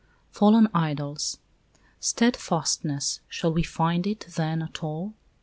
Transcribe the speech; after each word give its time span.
FALLEN 0.31 0.67
IDOLS 0.73 1.37
Stedfastness, 1.99 3.19
shall 3.29 3.53
we 3.53 3.61
find 3.61 4.07
it, 4.07 4.21
then, 4.35 4.63
at 4.63 4.83
all? 4.83 5.13